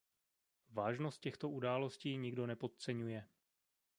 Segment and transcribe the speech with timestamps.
[0.69, 3.27] Vážnost těchto událostí nikdo nepodceňuje.